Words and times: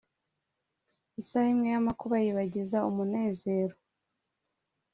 Isaha 1.21 1.49
imwe 1.53 1.67
y’amakuba 1.73 2.15
yibagiza 2.25 2.77
umunezero, 2.89 3.75